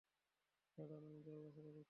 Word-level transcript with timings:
দাঁড়ান, 0.77 1.03
আমি 1.03 1.19
দরজা 1.21 1.49
খুলে 1.49 1.67
দিচ্ছি। 1.67 1.79